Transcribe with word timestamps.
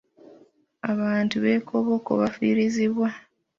Abantu 0.91 1.35
b'e 1.43 1.55
Koboko 1.67 2.09
bafiirizibwa. 2.21 3.07